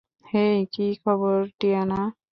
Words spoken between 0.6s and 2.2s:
কী খবর, টিয়ানা?